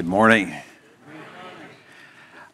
[0.00, 0.54] Good morning.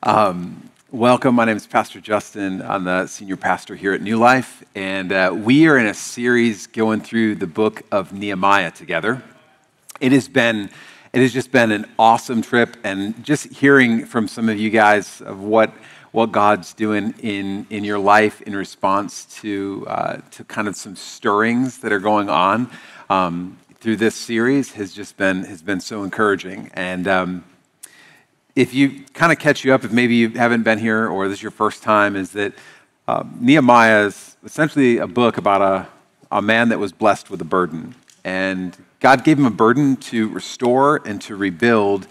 [0.02, 1.36] Um, welcome.
[1.36, 2.60] My name is Pastor Justin.
[2.60, 6.66] I'm the senior pastor here at New Life, and uh, we are in a series
[6.66, 9.22] going through the book of Nehemiah together.
[10.00, 10.70] It has been,
[11.12, 15.20] it has just been an awesome trip, and just hearing from some of you guys
[15.20, 15.72] of what
[16.10, 20.96] what God's doing in in your life in response to uh, to kind of some
[20.96, 22.68] stirrings that are going on.
[23.08, 26.68] Um, through this series has just been has been so encouraging.
[26.74, 27.44] And um,
[28.56, 31.38] if you kind of catch you up, if maybe you haven't been here or this
[31.38, 32.52] is your first time, is that
[33.06, 35.86] uh, Nehemiah is essentially a book about a,
[36.32, 37.94] a man that was blessed with a burden.
[38.24, 42.08] And God gave him a burden to restore and to rebuild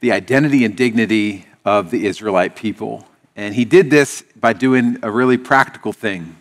[0.00, 3.08] the identity and dignity of the Israelite people.
[3.36, 6.36] And he did this by doing a really practical thing.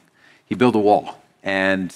[0.45, 1.21] He built a wall.
[1.43, 1.95] And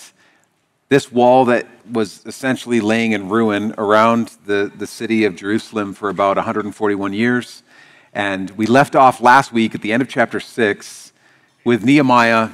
[0.90, 6.10] this wall that was essentially laying in ruin around the, the city of Jerusalem for
[6.10, 7.64] about 141 years.
[8.14, 11.14] And we left off last week at the end of chapter 6
[11.66, 12.50] with Nehemiah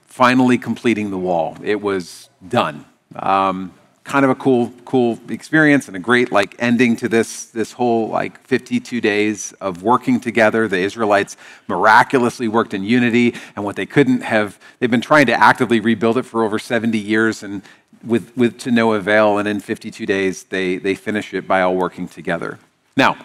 [0.00, 1.56] finally completing the wall.
[1.62, 2.84] It was done.
[3.14, 3.72] Um,
[4.08, 8.08] kind of a cool, cool experience and a great like ending to this this whole
[8.08, 10.66] like 52 days of working together.
[10.66, 11.36] The Israelites
[11.68, 16.16] miraculously worked in unity, and what they couldn't have, they've been trying to actively rebuild
[16.16, 17.62] it for over 70 years, and
[18.02, 19.38] with with to no avail.
[19.38, 22.58] And in 52 days, they they finish it by all working together.
[22.96, 23.16] Now,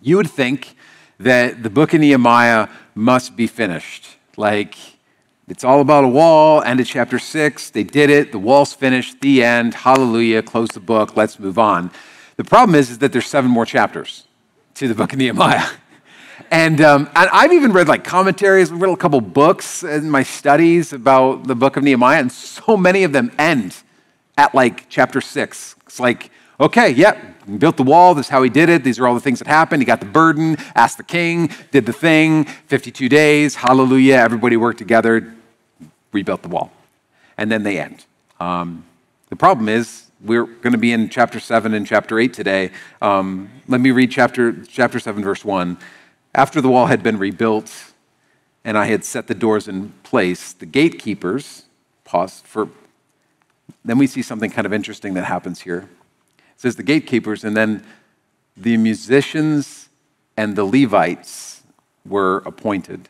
[0.00, 0.76] you would think
[1.18, 4.76] that the book of Nehemiah must be finished, like
[5.48, 7.70] it's all about a wall, end of chapter six.
[7.70, 8.32] They did it.
[8.32, 9.20] The wall's finished.
[9.20, 9.74] The end.
[9.74, 10.42] Hallelujah.
[10.42, 11.16] Close the book.
[11.16, 11.92] Let's move on.
[12.36, 14.26] The problem is, is that there's seven more chapters
[14.74, 15.66] to the book of Nehemiah.
[16.50, 20.22] And, um, and I've even read like commentaries, I've read a couple books in my
[20.22, 23.74] studies about the book of Nehemiah, and so many of them end
[24.36, 25.74] at like chapter six.
[25.86, 28.14] It's like, okay, yep, he built the wall.
[28.14, 28.84] This is how he did it.
[28.84, 29.82] These are all the things that happened.
[29.82, 34.16] He got the burden, asked the king, did the thing, 52 days, hallelujah.
[34.16, 35.34] Everybody worked together,
[36.16, 36.72] rebuilt the wall.
[37.38, 38.06] And then they end.
[38.40, 38.84] Um,
[39.28, 42.70] the problem is, we're going to be in chapter 7 and chapter 8 today.
[43.02, 45.76] Um, let me read chapter, chapter 7, verse 1.
[46.34, 47.92] After the wall had been rebuilt
[48.64, 51.64] and I had set the doors in place, the gatekeepers,
[52.04, 52.68] pause for,
[53.84, 55.88] then we see something kind of interesting that happens here.
[56.38, 57.84] It says the gatekeepers, and then
[58.56, 59.88] the musicians
[60.36, 61.62] and the Levites
[62.08, 63.08] were appointed.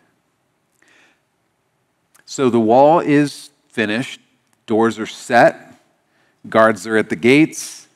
[2.28, 4.20] So the wall is finished,
[4.66, 5.80] doors are set,
[6.48, 7.86] guards are at the gates,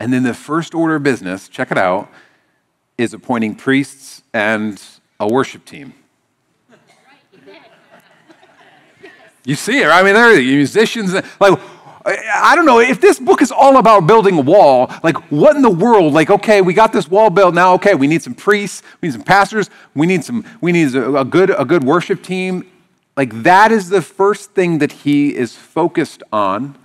[0.00, 2.10] and then the first order of business, check it out,
[2.98, 4.82] is appointing priests and
[5.20, 5.94] a worship team.
[9.44, 11.58] You see it, I mean, there are musicians, like,
[12.04, 15.62] I don't know, if this book is all about building a wall, like what in
[15.62, 16.12] the world?
[16.12, 19.12] Like, okay, we got this wall built now, okay, we need some priests, we need
[19.12, 22.68] some pastors, we need some, we need a, a good, a good worship team.
[23.16, 26.76] Like that is the first thing that he is focused on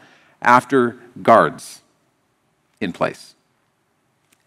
[0.42, 1.82] after guards
[2.82, 3.36] in place.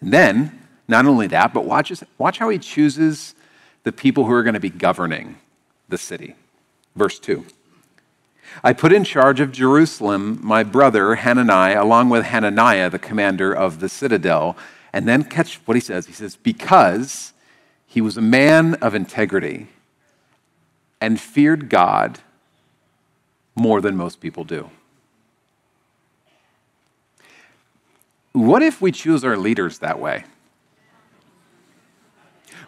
[0.01, 3.35] And then, not only that, but watch, watch how he chooses
[3.85, 5.37] the people who are going to be governing
[5.89, 6.35] the city.
[6.97, 7.45] Verse 2.
[8.65, 13.81] I put in charge of Jerusalem my brother Hanani, along with Hananiah, the commander of
[13.81, 14.57] the citadel.
[14.93, 16.07] And then catch what he says.
[16.07, 17.33] He says, Because
[17.87, 19.69] he was a man of integrity
[21.01, 22.21] and feared God
[23.55, 24.71] more than most people do.
[28.33, 30.25] What if we choose our leaders that way?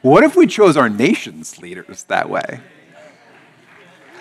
[0.00, 2.60] What if we chose our nation's leaders that way?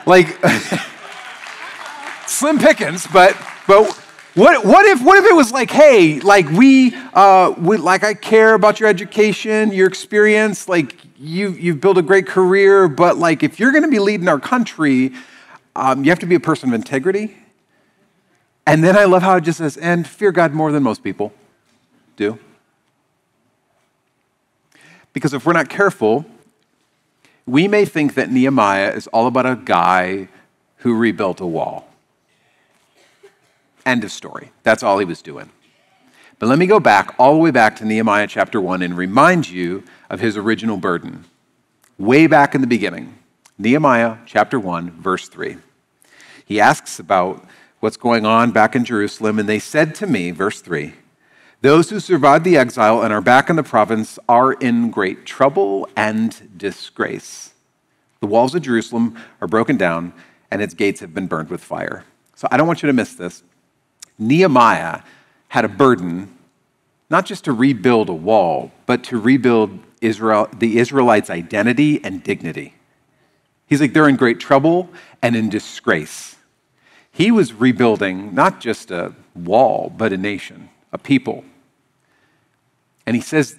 [0.06, 0.38] Like,
[2.28, 3.36] slim pickings, but
[3.68, 4.01] but
[4.34, 8.14] what, what if what if it was like, hey, like we, uh, we like I
[8.14, 13.44] care about your education, your experience, like you you've built a great career, but like
[13.44, 15.12] if you're going to be leading our country,
[15.76, 17.36] um, you have to be a person of integrity.
[18.66, 21.34] And then I love how it just says, and fear God more than most people
[22.16, 22.40] do.
[25.14, 26.26] Because if we're not careful,
[27.46, 30.30] we may think that Nehemiah is all about a guy
[30.78, 31.91] who rebuilt a wall.
[33.86, 34.52] End of story.
[34.64, 35.50] That's all he was doing.
[36.40, 39.50] But let me go back, all the way back to Nehemiah chapter 1, and remind
[39.50, 41.26] you of his original burden.
[41.98, 43.16] Way back in the beginning,
[43.58, 45.58] Nehemiah chapter 1, verse 3.
[46.46, 47.46] He asks about
[47.80, 50.94] what's going on back in Jerusalem, and they said to me, verse 3,
[51.62, 55.88] those who survived the exile and are back in the province are in great trouble
[55.96, 57.54] and disgrace.
[58.20, 60.14] The walls of Jerusalem are broken down,
[60.50, 62.04] and its gates have been burned with fire.
[62.36, 63.44] So I don't want you to miss this.
[64.22, 65.02] Nehemiah
[65.50, 66.38] had a burden
[67.10, 72.74] not just to rebuild a wall, but to rebuild Israel, the Israelites' identity and dignity.
[73.68, 74.90] He's like, they're in great trouble
[75.22, 76.38] and in disgrace.
[77.12, 81.44] He was rebuilding not just a wall, but a nation, a people.
[83.06, 83.58] And he says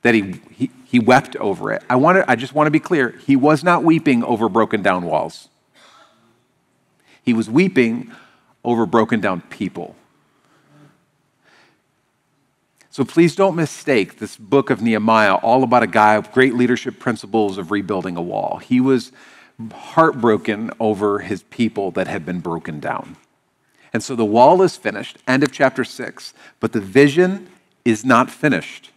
[0.00, 1.82] that he, he, he wept over it.
[1.90, 3.10] I, want to, I just want to be clear.
[3.26, 5.48] He was not weeping over broken down walls,
[7.22, 8.10] he was weeping
[8.64, 9.96] over broken down people.
[12.92, 16.98] So please don't mistake this book of Nehemiah all about a guy with great leadership
[16.98, 18.58] principles of rebuilding a wall.
[18.58, 19.12] He was
[19.72, 23.16] heartbroken over his people that had been broken down.
[23.92, 27.48] And so the wall is finished, end of chapter 6, but the vision
[27.84, 28.90] is not finished.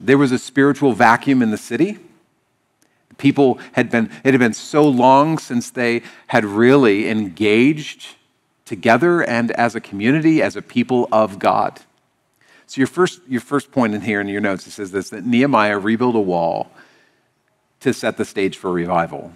[0.00, 1.98] There was a spiritual vacuum in the city.
[3.16, 8.16] People had been, it had been so long since they had really engaged
[8.64, 11.80] together and as a community, as a people of God.
[12.66, 15.24] So your first, your first point in here in your notes, it says this, that
[15.24, 16.70] Nehemiah rebuilt a wall
[17.80, 19.32] to set the stage for revival.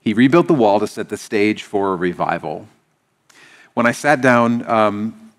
[0.00, 2.68] He rebuilt the wall to set the stage for a revival.
[3.72, 5.32] When I sat down um,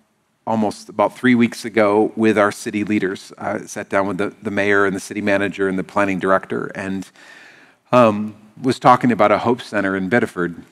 [0.46, 4.52] almost about three weeks ago with our city leaders, I sat down with the, the
[4.52, 7.10] mayor and the city manager and the planning director and
[7.92, 10.64] um, was talking about a Hope Center in Biddeford.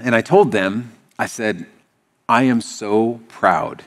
[0.00, 1.66] And I told them, I said,
[2.28, 3.84] I am so proud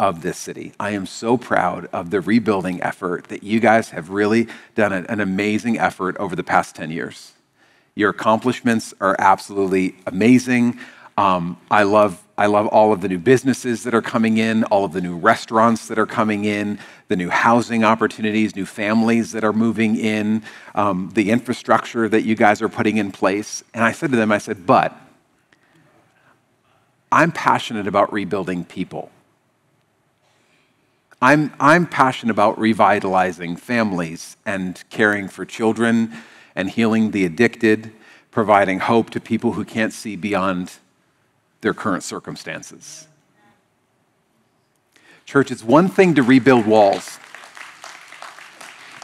[0.00, 0.72] of this city.
[0.78, 5.20] I am so proud of the rebuilding effort that you guys have really done an
[5.20, 7.32] amazing effort over the past 10 years.
[7.96, 10.78] Your accomplishments are absolutely amazing.
[11.16, 14.84] Um, I love I love all of the new businesses that are coming in, all
[14.84, 16.78] of the new restaurants that are coming in,
[17.08, 20.44] the new housing opportunities, new families that are moving in,
[20.76, 23.64] um, the infrastructure that you guys are putting in place.
[23.74, 24.96] And I said to them, I said, but
[27.10, 29.10] I'm passionate about rebuilding people.
[31.20, 36.12] I'm, I'm passionate about revitalizing families and caring for children
[36.54, 37.92] and healing the addicted,
[38.30, 40.74] providing hope to people who can't see beyond
[41.60, 43.08] their current circumstances.
[45.24, 47.18] Church, it's one thing to rebuild walls.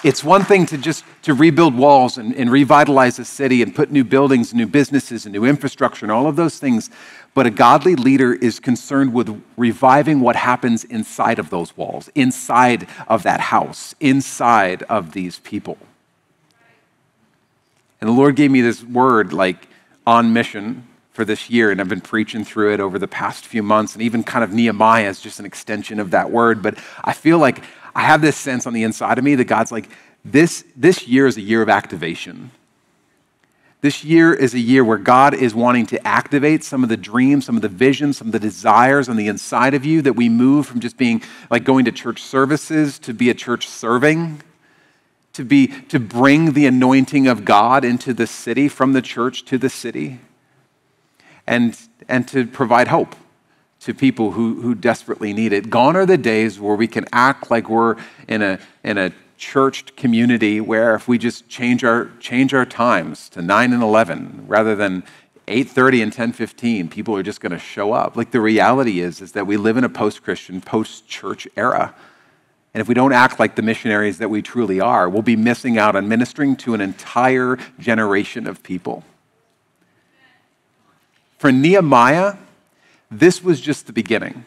[0.05, 3.91] It's one thing to just to rebuild walls and, and revitalize a city and put
[3.91, 6.91] new buildings, new businesses, and new infrastructure and all of those things.
[7.33, 12.87] But a godly leader is concerned with reviving what happens inside of those walls, inside
[13.09, 15.79] of that house, inside of these people.
[18.03, 19.69] And the Lord gave me this word like
[20.07, 23.63] on mission for this year, and I've been preaching through it over the past few
[23.63, 26.61] months, and even kind of Nehemiah is just an extension of that word.
[26.61, 27.63] But I feel like
[27.95, 29.89] I have this sense on the inside of me that God's like,
[30.25, 32.51] this, this year is a year of activation.
[33.83, 37.45] This year is a year where God is wanting to activate some of the dreams,
[37.45, 40.31] some of the visions, some of the desires on the inside of you that we
[40.31, 44.41] move from just being like going to church services to be a church serving,
[45.35, 49.59] to be to bring the anointing of God into the city from the church to
[49.59, 50.19] the city.
[51.47, 53.15] And and to provide hope
[53.85, 55.69] to people who, who desperately need it.
[55.69, 57.97] Gone are the days where we can act like we're
[58.27, 63.29] in a, in a churched community where if we just change our, change our times
[63.29, 65.03] to 9 and 11 rather than
[65.47, 68.17] 8.30 and 10.15 people are just going to show up.
[68.17, 71.95] Like the reality is is that we live in a post-christian post-church era.
[72.73, 75.77] And if we don't act like the missionaries that we truly are we'll be missing
[75.77, 79.05] out on ministering to an entire generation of people.
[81.37, 82.37] For nehemiah
[83.19, 84.45] this was just the beginning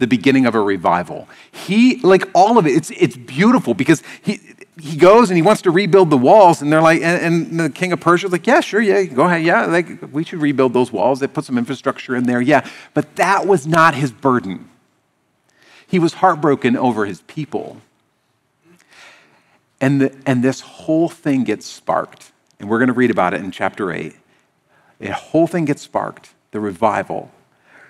[0.00, 1.28] the beginning of a revival.
[1.52, 4.40] He, like all of it, it's, it's beautiful because he,
[4.80, 7.70] he goes and he wants to rebuild the walls, and they're like, and, and the
[7.70, 10.72] king of Persia is like, yeah, sure, yeah, go ahead, yeah, like we should rebuild
[10.72, 11.20] those walls.
[11.20, 12.68] They put some infrastructure in there, yeah.
[12.94, 14.68] But that was not his burden.
[15.86, 17.82] He was heartbroken over his people.
[19.82, 22.32] And, the, and this whole thing gets sparked.
[22.58, 24.14] And we're going to read about it in chapter 8.
[24.98, 27.32] The whole thing gets sparked, the revival,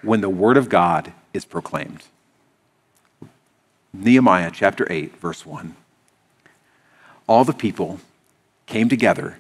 [0.02, 2.02] when the word of God is proclaimed.
[3.92, 5.75] Nehemiah chapter 8, verse 1.
[7.26, 8.00] All the people
[8.66, 9.38] came together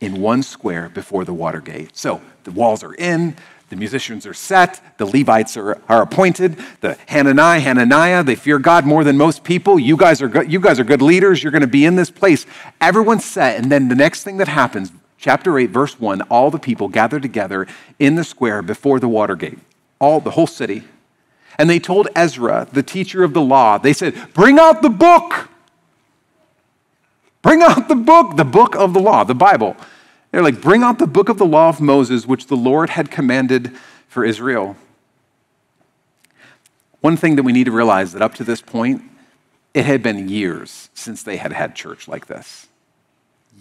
[0.00, 1.96] in one square before the water gate.
[1.96, 3.36] So the walls are in,
[3.68, 8.84] the musicians are set, the Levites are, are appointed, the Hananiah, Hananiah, they fear God
[8.84, 9.78] more than most people.
[9.78, 12.10] You guys are good, you guys are good leaders, you're going to be in this
[12.10, 12.46] place.
[12.80, 16.58] Everyone's set, and then the next thing that happens, chapter 8, verse 1, all the
[16.58, 17.66] people gather together
[17.98, 19.58] in the square before the water gate.
[19.98, 20.84] All the whole city
[21.58, 25.48] and they told Ezra, the teacher of the law, they said, Bring out the book.
[27.42, 29.76] Bring out the book, the book of the law, the Bible.
[30.30, 33.10] They're like, Bring out the book of the law of Moses, which the Lord had
[33.10, 33.74] commanded
[34.06, 34.76] for Israel.
[37.00, 39.02] One thing that we need to realize that up to this point,
[39.72, 42.66] it had been years since they had had church like this.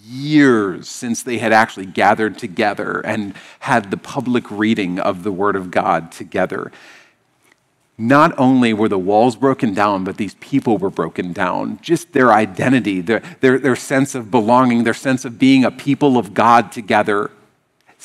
[0.03, 5.55] Years since they had actually gathered together and had the public reading of the Word
[5.55, 6.71] of God together.
[7.97, 11.79] Not only were the walls broken down, but these people were broken down.
[11.81, 16.17] Just their identity, their, their, their sense of belonging, their sense of being a people
[16.17, 17.31] of God together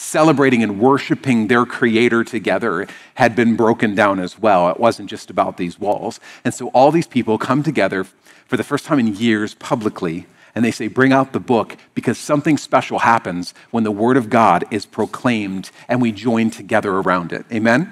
[0.00, 4.70] celebrating and worshiping their creator together had been broken down as well.
[4.70, 6.20] It wasn't just about these walls.
[6.44, 8.04] And so all these people come together
[8.46, 10.26] for the first time in years publicly
[10.60, 14.28] and they say, Bring out the book because something special happens when the word of
[14.28, 17.46] God is proclaimed and we join together around it.
[17.50, 17.90] Amen?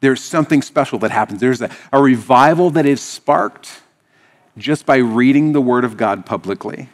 [0.00, 1.40] There's something special that happens.
[1.40, 3.80] There's a, a revival that is sparked
[4.58, 6.90] just by reading the word of God publicly.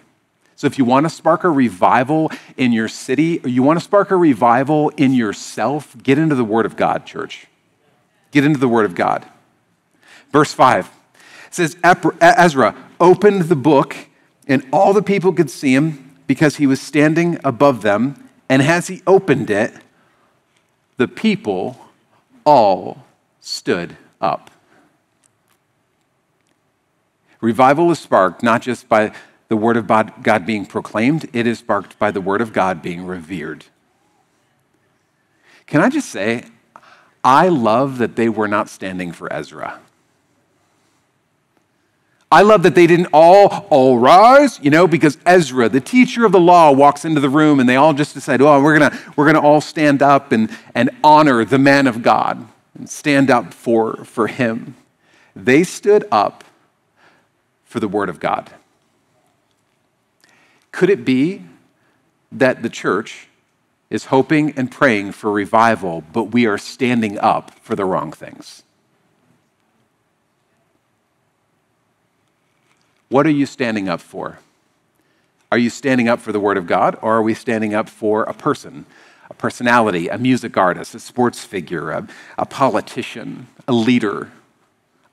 [0.55, 3.85] So, if you want to spark a revival in your city, or you want to
[3.85, 7.49] spark a revival in yourself, get into the Word of God, church.
[8.31, 9.27] Get into the Word of God.
[10.31, 10.89] Verse 5
[11.51, 13.97] says Ezra opened the book,
[14.47, 18.29] and all the people could see him because he was standing above them.
[18.49, 19.75] And as he opened it,
[20.97, 21.79] the people
[22.45, 23.05] all
[23.41, 24.51] stood up.
[27.41, 29.13] Revival is sparked not just by
[29.49, 33.05] the word of God being proclaimed, it is sparked by the word of God being
[33.05, 33.67] revered.
[35.67, 36.45] Can I just say,
[37.23, 39.81] I love that they were not standing for Ezra.
[42.35, 46.33] I love that they didn't all all rise, you know, because Ezra, the teacher of
[46.33, 49.27] the law, walks into the room and they all just decide, oh, we're gonna we're
[49.27, 52.45] gonna all stand up and, and honor the man of God
[52.77, 54.75] and stand up for, for him.
[55.37, 56.43] They stood up
[57.65, 58.51] for the word of God.
[60.73, 61.45] Could it be
[62.33, 63.29] that the church
[63.91, 68.65] is hoping and praying for revival, but we are standing up for the wrong things?
[73.09, 74.39] What are you standing up for?
[75.53, 78.25] Are you standing up for the Word of God, or are we standing up for
[78.25, 78.87] a person,
[79.31, 84.33] a personality, a music artist, a sports figure, a, a politician, a leader,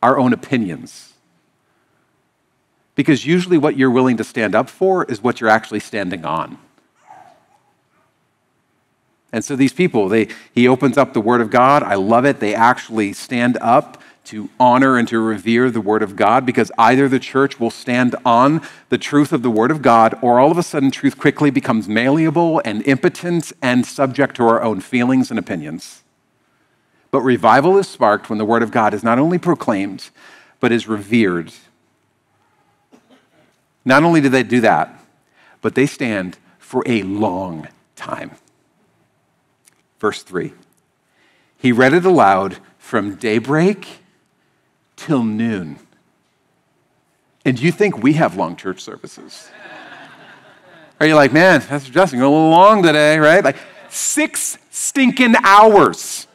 [0.01, 1.13] our own opinions?
[2.95, 6.57] Because usually what you're willing to stand up for is what you're actually standing on.
[9.31, 11.83] And so these people, they, he opens up the Word of God.
[11.83, 12.39] I love it.
[12.39, 17.07] They actually stand up to honor and to revere the Word of God because either
[17.07, 20.57] the church will stand on the truth of the Word of God, or all of
[20.57, 25.39] a sudden truth quickly becomes malleable and impotent and subject to our own feelings and
[25.39, 26.03] opinions.
[27.09, 30.09] But revival is sparked when the Word of God is not only proclaimed,
[30.59, 31.51] but is revered
[33.83, 35.03] not only do they do that,
[35.61, 38.31] but they stand for a long time.
[39.99, 40.53] Verse 3
[41.57, 44.00] He read it aloud from daybreak
[45.05, 45.77] till noon.
[47.43, 49.49] And do you think we have long church services?
[50.99, 53.43] Are you like, man, Pastor Justin, a little long today, right?
[53.43, 53.57] Like
[53.89, 56.27] six stinking hours.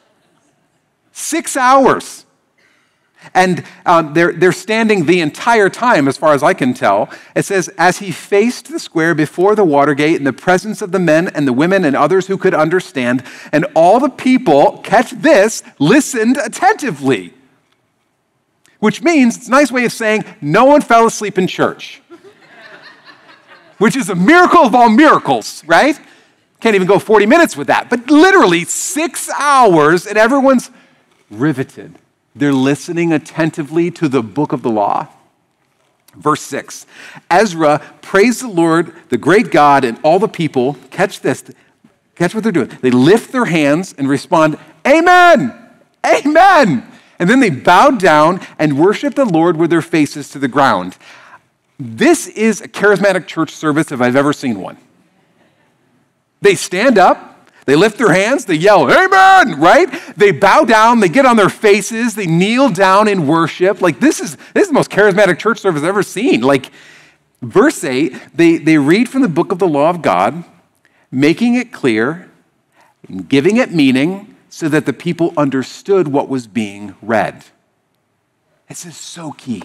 [1.12, 2.26] Six hours.
[3.34, 7.08] And um, they're, they're standing the entire time, as far as I can tell.
[7.34, 10.90] It says, As he faced the square before the water gate in the presence of
[10.90, 15.12] the men and the women and others who could understand, and all the people, catch
[15.12, 17.32] this, listened attentively.
[18.78, 22.02] Which means, it's a nice way of saying, no one fell asleep in church.
[23.78, 25.98] Which is a miracle of all miracles, right?
[26.60, 27.90] Can't even go 40 minutes with that.
[27.90, 30.70] But literally six hours, and everyone's
[31.30, 31.98] riveted
[32.36, 35.08] they're listening attentively to the book of the law.
[36.14, 36.86] Verse 6
[37.30, 40.74] Ezra praised the Lord, the great God, and all the people.
[40.90, 41.44] Catch this.
[42.14, 42.70] Catch what they're doing.
[42.80, 45.54] They lift their hands and respond, Amen!
[46.04, 46.86] Amen!
[47.18, 50.96] And then they bow down and worship the Lord with their faces to the ground.
[51.78, 54.78] This is a charismatic church service if I've ever seen one.
[56.40, 59.88] They stand up, they lift their hands, they yell, Amen, right?
[60.16, 63.80] They bow down, they get on their faces, they kneel down in worship.
[63.80, 66.42] Like, this is, this is the most charismatic church service I've ever seen.
[66.42, 66.70] Like,
[67.42, 70.44] verse 8, they, they read from the book of the law of God,
[71.10, 72.30] making it clear
[73.08, 77.44] and giving it meaning so that the people understood what was being read.
[78.70, 79.64] This is so key.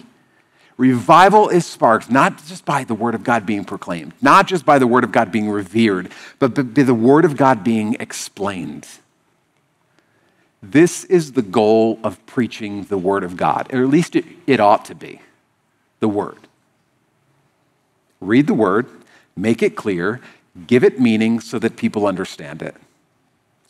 [0.75, 4.79] Revival is sparked not just by the Word of God being proclaimed, not just by
[4.79, 8.86] the Word of God being revered, but by the Word of God being explained.
[10.62, 14.60] This is the goal of preaching the Word of God, or at least it, it
[14.60, 15.21] ought to be
[16.01, 16.50] the Word.
[18.19, 18.88] Read the Word,
[19.38, 20.19] make it clear,
[20.67, 22.75] give it meaning so that people understand it.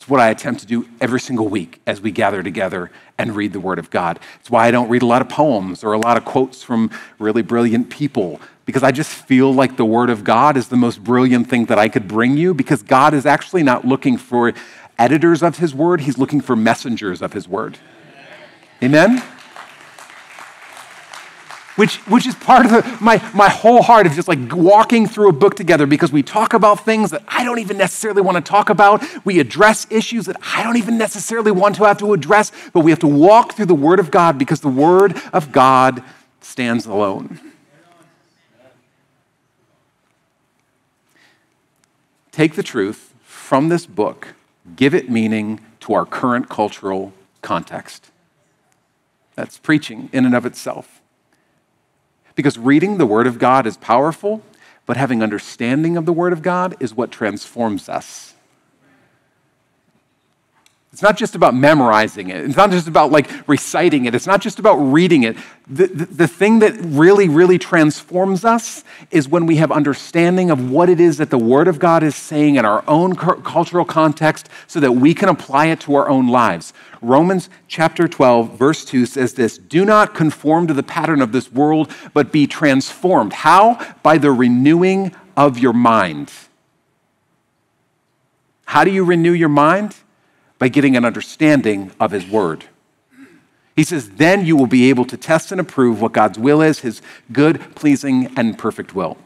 [0.02, 3.52] It's what I attempt to do every single week as we gather together and read
[3.52, 4.18] the Word of God.
[4.40, 6.90] It's why I don't read a lot of poems or a lot of quotes from
[7.20, 11.04] really brilliant people, because I just feel like the Word of God is the most
[11.04, 14.52] brilliant thing that I could bring you, because God is actually not looking for
[14.98, 17.78] editors of His Word, He's looking for messengers of His Word.
[18.82, 19.22] Amen?
[21.76, 25.28] Which, which is part of the, my, my whole heart of just like walking through
[25.28, 28.48] a book together because we talk about things that I don't even necessarily want to
[28.48, 29.02] talk about.
[29.24, 32.90] We address issues that I don't even necessarily want to have to address, but we
[32.90, 36.02] have to walk through the Word of God because the Word of God
[36.40, 37.40] stands alone.
[42.32, 44.28] Take the truth from this book,
[44.76, 47.12] give it meaning to our current cultural
[47.42, 48.10] context.
[49.34, 51.01] That's preaching in and of itself.
[52.34, 54.42] Because reading the Word of God is powerful,
[54.86, 58.31] but having understanding of the Word of God is what transforms us.
[60.92, 62.44] It's not just about memorizing it.
[62.44, 64.14] It's not just about like reciting it.
[64.14, 65.38] It's not just about reading it.
[65.66, 70.70] The, the, the, thing that really, really transforms us is when we have understanding of
[70.70, 74.50] what it is that the Word of God is saying in our own cultural context
[74.66, 76.74] so that we can apply it to our own lives.
[77.00, 81.50] Romans chapter 12, verse 2 says this Do not conform to the pattern of this
[81.50, 83.32] world, but be transformed.
[83.32, 83.94] How?
[84.02, 86.30] By the renewing of your mind.
[88.66, 89.96] How do you renew your mind?
[90.62, 92.66] By getting an understanding of His Word.
[93.74, 96.78] He says, then you will be able to test and approve what God's will is,
[96.78, 97.02] His
[97.32, 99.16] good, pleasing, and perfect will.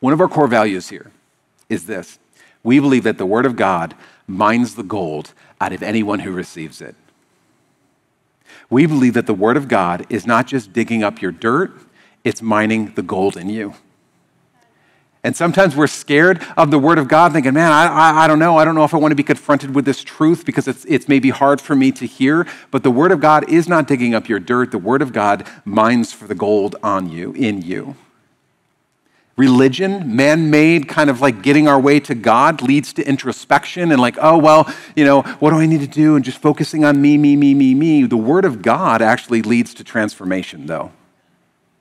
[0.00, 1.10] One of our core values here
[1.70, 2.18] is this
[2.62, 3.94] we believe that the Word of God
[4.26, 6.94] mines the gold out of anyone who receives it.
[8.68, 11.72] We believe that the Word of God is not just digging up your dirt,
[12.24, 13.72] it's mining the gold in you.
[15.28, 18.38] And sometimes we're scared of the Word of God, thinking, man, I, I, I, don't
[18.38, 18.56] know.
[18.56, 21.06] I don't know if I want to be confronted with this truth because it's, it's
[21.06, 22.46] maybe hard for me to hear.
[22.70, 24.70] But the Word of God is not digging up your dirt.
[24.70, 27.94] The Word of God mines for the gold on you, in you.
[29.36, 34.00] Religion, man made, kind of like getting our way to God, leads to introspection and
[34.00, 36.16] like, oh, well, you know, what do I need to do?
[36.16, 38.04] And just focusing on me, me, me, me, me.
[38.04, 40.90] The Word of God actually leads to transformation, though.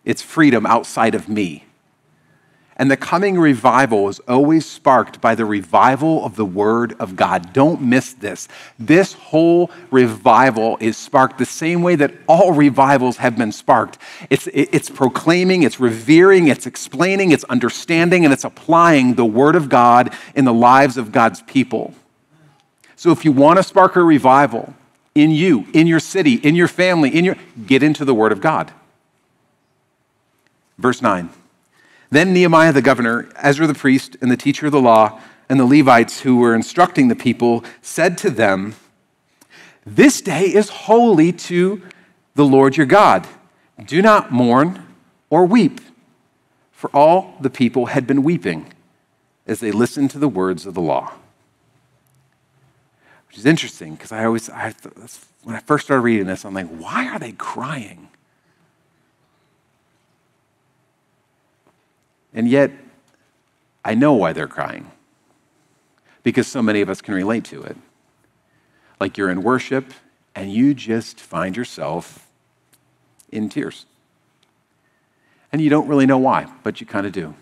[0.04, 1.67] It's freedom outside of me.
[2.80, 7.52] And the coming revival is always sparked by the revival of the Word of God.
[7.52, 8.48] Don't miss this.
[8.78, 13.98] This whole revival is sparked the same way that all revivals have been sparked.
[14.30, 19.70] It's, it's proclaiming, it's revering, it's explaining, it's understanding, and it's applying the Word of
[19.70, 21.96] God in the lives of God's people.
[22.96, 24.76] So if you want to spark a revival
[25.16, 28.40] in you, in your city, in your family, in your get into the Word of
[28.40, 28.72] God.
[30.78, 31.32] Verse 9.
[32.10, 35.66] Then Nehemiah the governor, Ezra the priest, and the teacher of the law, and the
[35.66, 38.76] Levites who were instructing the people said to them,
[39.86, 41.82] This day is holy to
[42.36, 43.28] the Lord your God.
[43.84, 44.86] Do not mourn
[45.30, 45.82] or weep.
[46.72, 48.72] For all the people had been weeping
[49.48, 51.14] as they listened to the words of the law.
[53.28, 54.74] Which is interesting because I always, I,
[55.44, 58.10] when I first started reading this, I'm like, why are they crying?
[62.34, 62.72] And yet,
[63.84, 64.92] I know why they're crying.
[66.24, 67.78] Because so many of us can relate to it.
[69.00, 69.94] Like you're in worship
[70.36, 72.28] and you just find yourself
[73.32, 73.86] in tears.
[75.52, 77.34] And you don't really know why, but you kind of do.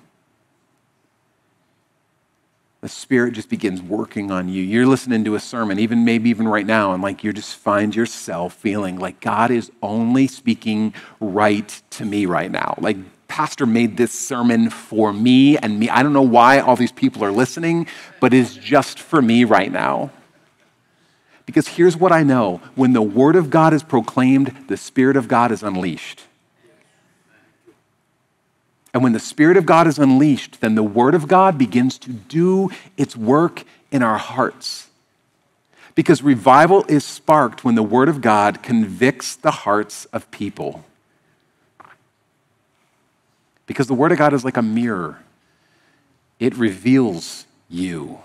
[2.82, 4.62] The Spirit just begins working on you.
[4.62, 7.96] You're listening to a sermon, even maybe even right now, and like you just find
[7.96, 12.76] yourself feeling like God is only speaking right to me right now.
[12.78, 15.90] Like pastor made this sermon for me and me.
[15.90, 17.88] I don't know why all these people are listening,
[18.20, 20.12] but it's just for me right now.
[21.46, 25.28] Because here's what I know when the word of God is proclaimed, the Spirit of
[25.28, 26.24] God is unleashed.
[28.96, 32.14] And when the Spirit of God is unleashed, then the Word of God begins to
[32.14, 34.88] do its work in our hearts.
[35.96, 40.86] Because revival is sparked when the Word of God convicts the hearts of people.
[43.66, 45.20] Because the Word of God is like a mirror,
[46.40, 48.20] it reveals you.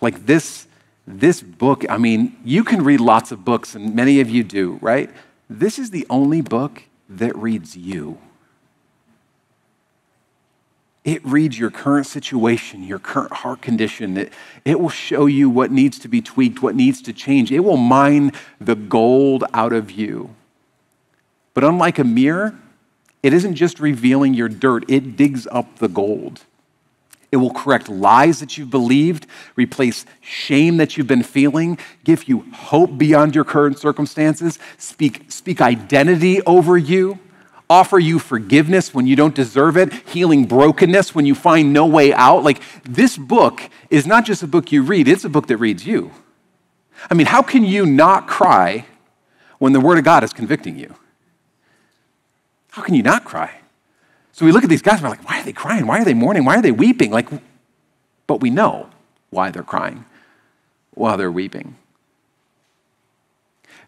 [0.00, 0.66] Like this,
[1.06, 4.78] this book, I mean, you can read lots of books, and many of you do,
[4.80, 5.10] right?
[5.48, 8.18] This is the only book that reads you.
[11.04, 14.16] It reads your current situation, your current heart condition.
[14.16, 14.32] It,
[14.64, 17.50] it will show you what needs to be tweaked, what needs to change.
[17.50, 20.34] It will mine the gold out of you.
[21.54, 22.56] But unlike a mirror,
[23.22, 26.42] it isn't just revealing your dirt, it digs up the gold.
[27.30, 32.44] It will correct lies that you've believed, replace shame that you've been feeling, give you
[32.52, 37.18] hope beyond your current circumstances, speak, speak identity over you,
[37.70, 42.12] offer you forgiveness when you don't deserve it, healing brokenness when you find no way
[42.12, 42.44] out.
[42.44, 45.86] Like, this book is not just a book you read, it's a book that reads
[45.86, 46.12] you.
[47.10, 48.84] I mean, how can you not cry
[49.58, 50.94] when the Word of God is convicting you?
[52.72, 53.60] How can you not cry?
[54.32, 55.86] So we look at these guys and we're like, why are they crying?
[55.86, 56.46] Why are they mourning?
[56.46, 57.10] Why are they weeping?
[57.10, 57.28] Like,
[58.26, 58.88] but we know
[59.28, 60.06] why they're crying
[60.94, 61.76] while they're weeping.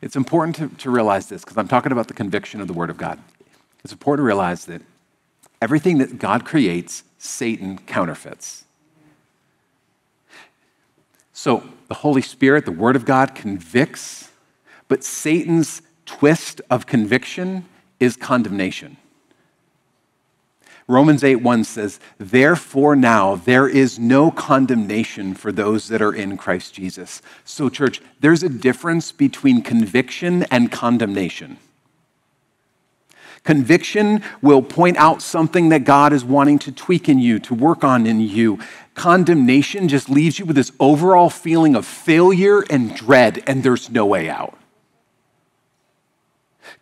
[0.02, 2.90] It's important to, to realize this because I'm talking about the conviction of the Word
[2.90, 3.18] of God.
[3.82, 4.82] It's important to realize that
[5.62, 8.66] everything that God creates, Satan counterfeits.
[11.32, 14.30] So the Holy Spirit, the Word of God, convicts,
[14.88, 17.64] but Satan's twist of conviction
[18.04, 18.96] is condemnation.
[20.86, 26.36] Romans 8 1 says, Therefore now there is no condemnation for those that are in
[26.36, 27.22] Christ Jesus.
[27.44, 31.56] So, church, there's a difference between conviction and condemnation.
[33.44, 37.84] Conviction will point out something that God is wanting to tweak in you, to work
[37.84, 38.58] on in you.
[38.94, 44.06] Condemnation just leaves you with this overall feeling of failure and dread, and there's no
[44.06, 44.58] way out.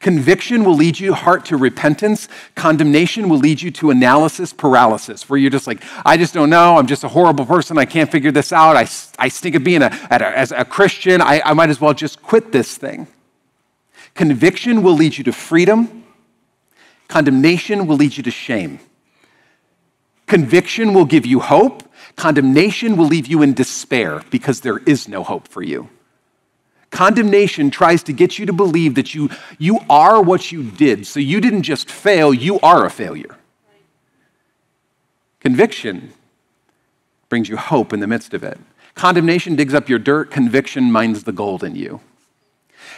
[0.02, 2.28] Conviction will lead you heart to repentance.
[2.56, 6.76] Condemnation will lead you to analysis paralysis, where you're just like, I just don't know.
[6.76, 7.78] I'm just a horrible person.
[7.78, 8.76] I can't figure this out.
[8.76, 8.88] I,
[9.18, 11.22] I stink at being a, at a, as a Christian.
[11.22, 13.06] I, I might as well just quit this thing.
[14.14, 16.04] Conviction will lead you to freedom.
[17.06, 18.80] Condemnation will lead you to shame.
[20.26, 21.84] Conviction will give you hope.
[22.16, 25.88] Condemnation will leave you in despair because there is no hope for you.
[26.92, 31.06] Condemnation tries to get you to believe that you, you are what you did.
[31.06, 33.36] So you didn't just fail, you are a failure.
[35.40, 36.12] Conviction
[37.30, 38.60] brings you hope in the midst of it.
[38.94, 42.00] Condemnation digs up your dirt, conviction mines the gold in you.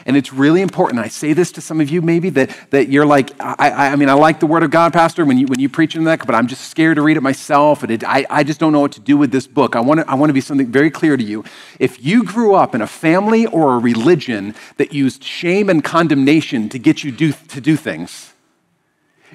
[0.07, 1.01] And it's really important.
[1.01, 4.11] I say this to some of you maybe that, that you're like, I, I mean,
[4.11, 6.35] I like the Word of God, Pastor, when you, when you preach in that, but
[6.35, 7.83] I'm just scared to read it myself.
[7.83, 9.75] And it, I, I just don't know what to do with this book.
[9.75, 11.45] I want, to, I want to be something very clear to you.
[11.79, 16.69] If you grew up in a family or a religion that used shame and condemnation
[16.69, 18.35] to get you do, to do things,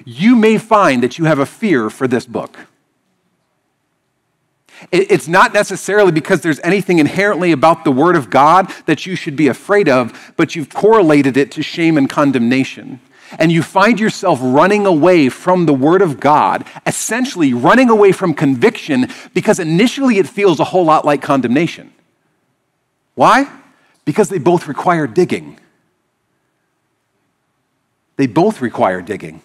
[0.04, 2.58] you may find that you have a fear for this book.
[4.90, 9.36] It's not necessarily because there's anything inherently about the Word of God that you should
[9.36, 13.00] be afraid of, but you've correlated it to shame and condemnation.
[13.38, 18.34] And you find yourself running away from the Word of God, essentially running away from
[18.34, 21.92] conviction because initially it feels a whole lot like condemnation.
[23.14, 23.48] Why?
[24.04, 25.60] Because they both require digging.
[28.16, 29.42] They both require digging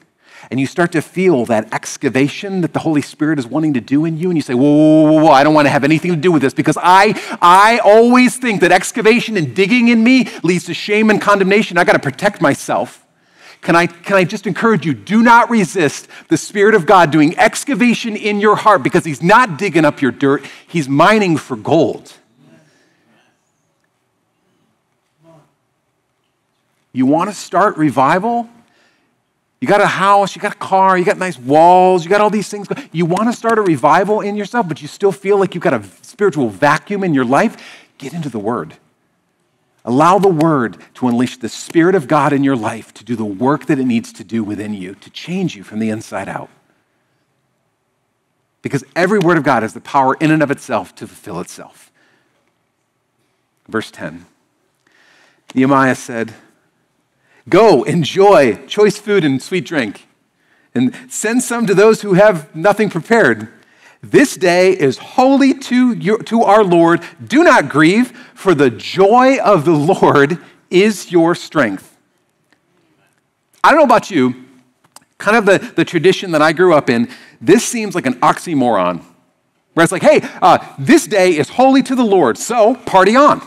[0.52, 4.06] and you start to feel that excavation that the Holy Spirit is wanting to do
[4.06, 6.12] in you, and you say, whoa, whoa, whoa, whoa, I don't want to have anything
[6.12, 10.30] to do with this because I, I always think that excavation and digging in me
[10.44, 11.78] leads to shame and condemnation.
[11.78, 13.06] I got to protect myself.
[13.62, 17.36] Can I, can I just encourage you, do not resist the Spirit of God doing
[17.38, 22.14] excavation in your heart because He's not digging up your dirt, He's mining for gold.
[26.94, 28.48] You want to start revival?
[29.66, 32.30] You got a house, you got a car, you got nice walls, you got all
[32.30, 32.68] these things.
[32.92, 35.74] You want to start a revival in yourself, but you still feel like you've got
[35.74, 37.58] a spiritual vacuum in your life?
[37.98, 38.76] Get into the Word.
[39.84, 43.26] Allow the Word to unleash the Spirit of God in your life to do the
[43.26, 46.52] work that it needs to do within you, to change you from the inside out.
[48.62, 51.92] Because every Word of God has the power in and of itself to fulfill itself.
[53.68, 54.28] Verse 10
[55.56, 56.36] Nehemiah said,
[57.48, 60.08] Go, enjoy choice food and sweet drink,
[60.74, 63.50] and send some to those who have nothing prepared.
[64.02, 67.04] This day is holy to, your, to our Lord.
[67.24, 71.98] Do not grieve, for the joy of the Lord is your strength.
[73.64, 74.46] I don't know about you,
[75.18, 77.10] kind of the, the tradition that I grew up in,
[77.42, 79.04] this seems like an oxymoron.
[79.74, 83.42] Where it's like, hey, uh, this day is holy to the Lord, so party on.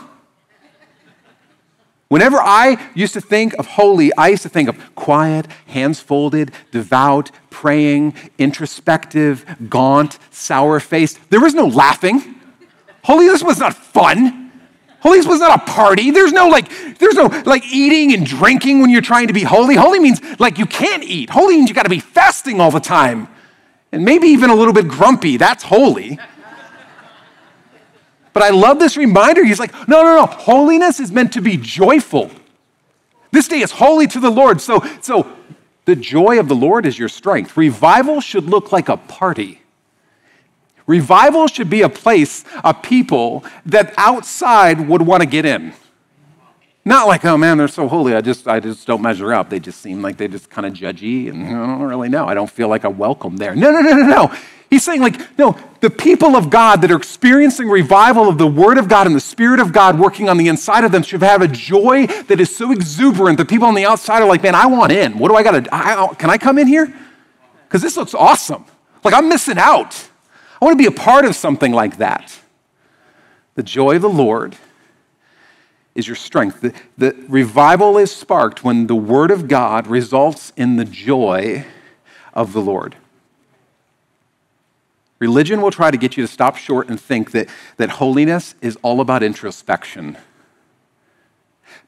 [2.09, 6.51] Whenever I used to think of holy, I used to think of quiet, hands folded,
[6.71, 11.19] devout, praying, introspective, gaunt, sour faced.
[11.29, 12.35] There was no laughing.
[13.03, 14.51] Holiness was not fun.
[15.01, 16.09] Holiness was not a party.
[16.09, 19.75] There's no like, there's no like eating and drinking when you're trying to be holy.
[19.75, 21.29] Holy means like you can't eat.
[21.29, 23.27] Holy means you got to be fasting all the time.
[23.91, 25.37] And maybe even a little bit grumpy.
[25.37, 26.17] That's holy.
[28.33, 29.43] But I love this reminder.
[29.43, 30.25] He's like, no, no, no.
[30.25, 32.31] Holiness is meant to be joyful.
[33.31, 34.61] This day is holy to the Lord.
[34.61, 35.31] So, so
[35.85, 37.57] the joy of the Lord is your strength.
[37.57, 39.61] Revival should look like a party.
[40.85, 45.73] Revival should be a place, a people that outside would want to get in.
[46.83, 48.15] Not like, oh man, they're so holy.
[48.15, 49.49] I just, I just don't measure up.
[49.49, 52.25] They just seem like they just kind of judgy, and I don't really know.
[52.25, 53.55] I don't feel like a welcome there.
[53.55, 54.35] No, no, no, no, no.
[54.69, 58.77] He's saying, like, no, the people of God that are experiencing revival of the Word
[58.77, 61.41] of God and the Spirit of God working on the inside of them should have
[61.41, 64.67] a joy that is so exuberant that people on the outside are like, man, I
[64.67, 65.17] want in.
[65.17, 66.93] What do I got to, can I come in here?
[67.67, 68.65] Because this looks awesome.
[69.03, 70.09] Like, I'm missing out.
[70.61, 72.37] I want to be a part of something like that.
[73.55, 74.55] The joy of the Lord
[75.95, 76.61] is your strength.
[76.61, 81.65] The, the revival is sparked when the Word of God results in the joy
[82.33, 82.95] of the Lord.
[85.19, 88.77] Religion will try to get you to stop short and think that, that holiness is
[88.81, 90.17] all about introspection.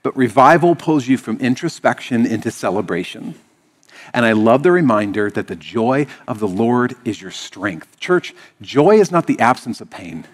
[0.04, 3.36] But revival pulls you from introspection into celebration.
[4.14, 8.00] And I love the reminder that the joy of the Lord is your strength.
[8.00, 10.26] Church, joy is not the absence of pain,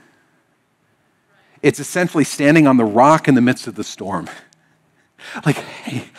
[1.62, 4.30] it's essentially standing on the rock in the midst of the storm.
[5.46, 6.10] Like, hey,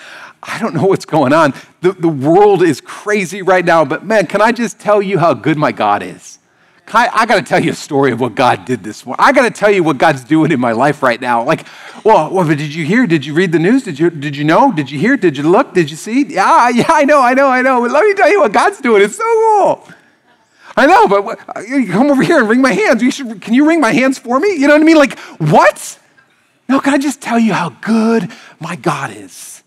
[0.42, 1.54] I don't know what's going on.
[1.82, 5.34] The, the world is crazy right now, but man, can I just tell you how
[5.34, 6.37] good my God is?
[6.94, 9.24] I, I got to tell you a story of what God did this morning.
[9.24, 11.42] I got to tell you what God's doing in my life right now.
[11.42, 11.66] Like,
[12.04, 13.06] well, well, did you hear?
[13.06, 13.82] Did you read the news?
[13.82, 14.72] Did you, did you know?
[14.72, 15.16] Did you hear?
[15.16, 15.74] Did you look?
[15.74, 16.24] Did you see?
[16.26, 17.80] Yeah, yeah, I know, I know, I know.
[17.80, 19.02] But let me tell you what God's doing.
[19.02, 19.88] It's so cool.
[20.76, 23.02] I know, but what, come over here and wring my hands.
[23.02, 24.54] You should, can you wring my hands for me?
[24.54, 24.96] You know what I mean?
[24.96, 25.98] Like, what?
[26.68, 29.57] No, can I just tell you how good my God is?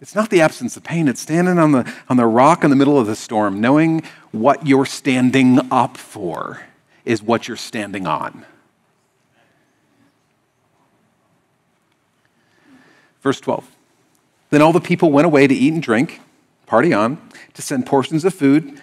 [0.00, 2.76] It's not the absence of pain, it's standing on the, on the rock in the
[2.76, 6.62] middle of the storm, knowing what you're standing up for
[7.04, 8.44] is what you're standing on.
[13.22, 13.68] Verse 12.
[14.50, 16.20] Then all the people went away to eat and drink,
[16.66, 17.20] party on,
[17.54, 18.80] to send portions of food,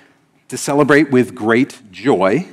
[0.49, 2.47] to celebrate with great joy.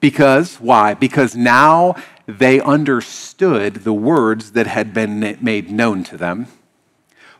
[0.00, 0.92] Because, why?
[0.92, 6.48] Because now they understood the words that had been made known to them.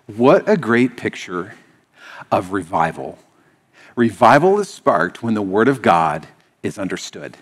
[0.07, 1.55] What a great picture
[2.31, 3.19] of revival.
[3.97, 6.27] Revival is sparked when the Word of God
[6.63, 7.37] is understood.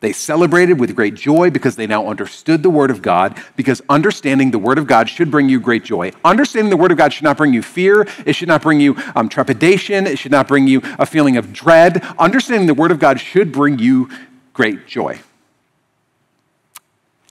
[0.00, 4.50] They celebrated with great joy because they now understood the Word of God, because understanding
[4.50, 6.12] the Word of God should bring you great joy.
[6.24, 8.96] Understanding the Word of God should not bring you fear, it should not bring you
[9.16, 12.04] um, trepidation, it should not bring you a feeling of dread.
[12.18, 14.08] Understanding the Word of God should bring you
[14.52, 15.18] great joy.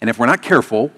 [0.01, 0.91] And if we're not careful,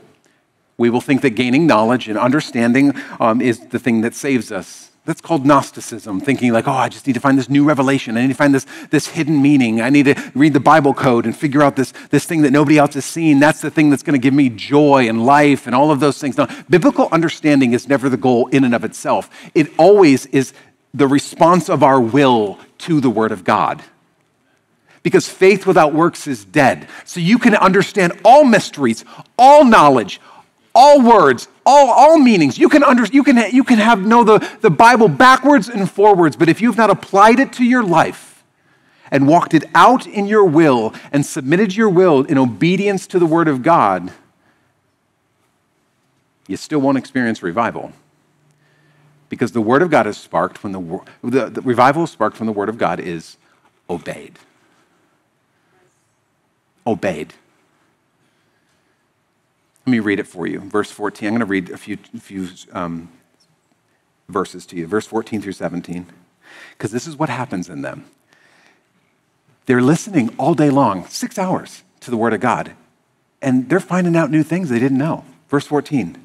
[0.79, 4.89] we will think that gaining knowledge and understanding um, is the thing that saves us.
[5.05, 8.15] That's called Gnosticism, thinking like, oh, I just need to find this new revelation.
[8.15, 9.81] I need to find this, this hidden meaning.
[9.81, 12.77] I need to read the Bible code and figure out this, this thing that nobody
[12.77, 13.39] else has seen.
[13.39, 16.19] That's the thing that's going to give me joy and life and all of those
[16.19, 16.37] things.
[16.37, 20.53] Now, biblical understanding is never the goal in and of itself, it always is
[20.93, 23.83] the response of our will to the Word of God
[25.03, 26.87] because faith without works is dead.
[27.05, 29.05] So you can understand all mysteries,
[29.37, 30.19] all knowledge,
[30.79, 32.57] all words, all, all meanings.
[32.57, 36.37] You can, under, you, can, you can have know the, the Bible backwards and forwards,
[36.37, 38.45] but if you've not applied it to your life
[39.11, 43.25] and walked it out in your will and submitted your will in obedience to the
[43.25, 44.13] Word of God,
[46.47, 47.91] you still won't experience revival.
[49.27, 52.53] Because the Word of God is sparked when the, the, the revival sparked when the
[52.53, 53.35] Word of God is
[53.89, 54.39] obeyed.
[56.87, 57.33] Obeyed.
[59.89, 60.60] Let me read it for you.
[60.60, 61.28] Verse 14.
[61.28, 63.10] I'm going to read a few, few um,
[64.28, 64.86] verses to you.
[64.86, 66.06] Verse 14 through 17.
[66.78, 68.06] Because this is what happens in them.
[69.65, 72.73] They're listening all day long, six hours, to the Word of God.
[73.41, 75.25] And they're finding out new things they didn't know.
[75.49, 76.23] Verse 14.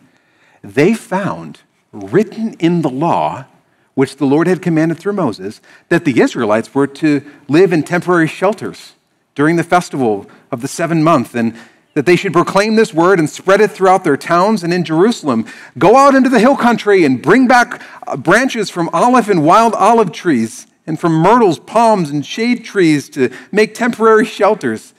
[0.62, 3.46] They found written in the law,
[3.94, 8.28] which the Lord had commanded through Moses, that the Israelites were to live in temporary
[8.28, 8.92] shelters
[9.34, 11.56] during the festival of the seven month and
[11.94, 15.46] that they should proclaim this word and spread it throughout their towns and in Jerusalem.
[15.78, 19.74] Go out into the hill country and bring back uh, branches from olive and wild
[19.74, 24.92] olive trees, and from myrtles, palms, and shade trees to make temporary shelters,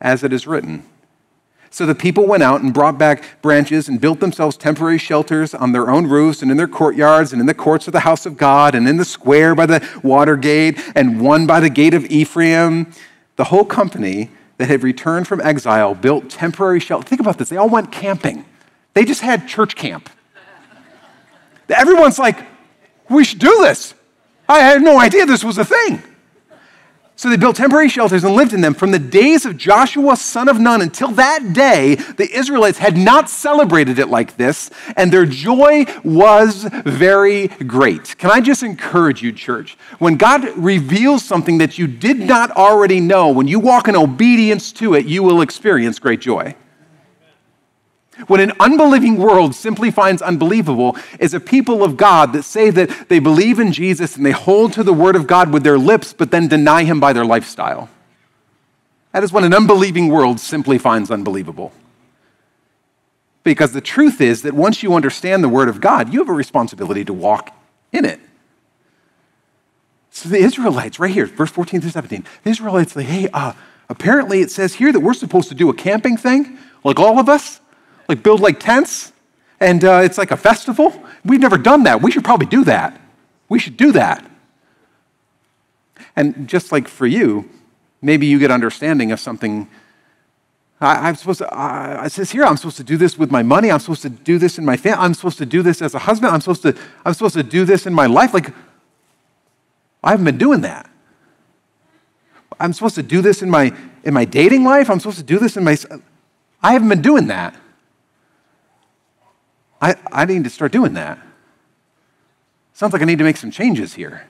[0.00, 0.84] as it is written.
[1.70, 5.72] So the people went out and brought back branches and built themselves temporary shelters on
[5.72, 8.36] their own roofs and in their courtyards and in the courts of the house of
[8.36, 12.06] God and in the square by the water gate and one by the gate of
[12.06, 12.90] Ephraim.
[13.36, 17.08] The whole company that had returned from exile built temporary shelters.
[17.08, 17.48] Think about this.
[17.48, 18.44] They all went camping.
[18.94, 20.10] They just had church camp.
[21.68, 22.38] Everyone's like,
[23.08, 23.94] we should do this.
[24.48, 26.02] I had no idea this was a thing.
[27.18, 28.74] So they built temporary shelters and lived in them.
[28.74, 33.28] From the days of Joshua, son of Nun, until that day, the Israelites had not
[33.28, 38.16] celebrated it like this, and their joy was very great.
[38.18, 39.76] Can I just encourage you, church?
[39.98, 44.70] When God reveals something that you did not already know, when you walk in obedience
[44.74, 46.54] to it, you will experience great joy.
[48.26, 53.08] What an unbelieving world simply finds unbelievable is a people of God that say that
[53.08, 56.12] they believe in Jesus and they hold to the word of God with their lips,
[56.12, 57.88] but then deny him by their lifestyle.
[59.12, 61.72] That is what an unbelieving world simply finds unbelievable.
[63.44, 66.34] Because the truth is that once you understand the word of God, you have a
[66.34, 67.56] responsibility to walk
[67.92, 68.20] in it.
[70.10, 73.52] So the Israelites, right here, verse 14 through 17, the Israelites say, hey, uh,
[73.88, 77.28] apparently it says here that we're supposed to do a camping thing, like all of
[77.28, 77.60] us
[78.08, 79.12] like build like tents,
[79.60, 81.02] and uh, it's like a festival.
[81.24, 82.00] We've never done that.
[82.00, 83.00] We should probably do that.
[83.48, 84.28] We should do that.
[86.16, 87.48] And just like for you,
[88.02, 89.68] maybe you get understanding of something.
[90.80, 91.48] I, am supposed to,
[92.04, 93.70] it says here, I'm supposed to do this with my money.
[93.70, 94.98] I'm supposed to do this in my family.
[94.98, 96.32] I'm supposed to do this as a husband.
[96.32, 98.32] I'm supposed to, I'm supposed to do this in my life.
[98.32, 98.54] Like,
[100.04, 100.88] I haven't been doing that.
[102.60, 104.88] I'm supposed to do this in my, in my dating life.
[104.88, 105.76] I'm supposed to do this in my,
[106.62, 107.56] I haven't been doing that.
[109.80, 111.18] I, I need to start doing that.
[112.74, 114.26] Sounds like I need to make some changes here.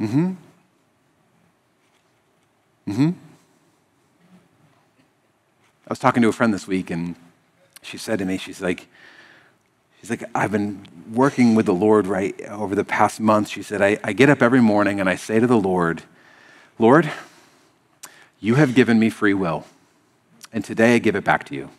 [0.00, 0.32] Mm hmm.
[2.88, 3.10] Mm hmm.
[5.86, 7.14] I was talking to a friend this week, and
[7.82, 8.86] she said to me, she's like,
[10.00, 13.48] she's like, I've been working with the Lord right over the past month.
[13.48, 16.02] She said, I, I get up every morning and I say to the Lord,
[16.78, 17.10] Lord,
[18.40, 19.66] you have given me free will,
[20.52, 21.70] and today I give it back to you.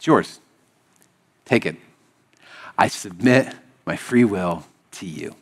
[0.00, 0.40] It's yours.
[1.44, 1.76] Take it.
[2.78, 5.36] I submit my free will to you.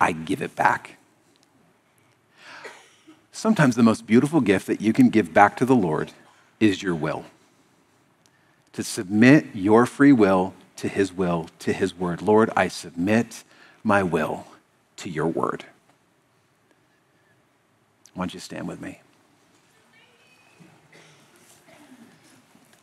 [0.00, 0.96] I give it back.
[3.32, 6.12] Sometimes the most beautiful gift that you can give back to the Lord
[6.60, 7.24] is your will.
[8.74, 12.22] To submit your free will to His will, to His word.
[12.22, 13.42] Lord, I submit
[13.82, 14.46] my will
[14.98, 15.64] to your word.
[18.14, 19.00] Why don't you stand with me?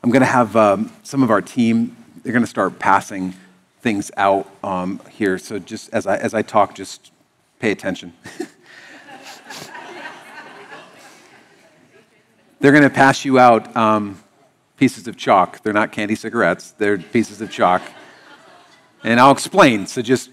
[0.03, 3.33] I'm going to have um, some of our team, they're going to start passing
[3.81, 5.37] things out um, here.
[5.37, 7.11] So just as I, as I talk, just
[7.59, 8.13] pay attention.
[12.59, 14.21] they're going to pass you out um,
[14.77, 15.63] pieces of chalk.
[15.63, 17.81] They're not candy cigarettes, they're pieces of chalk.
[19.03, 19.87] And I'll explain.
[19.87, 20.29] So just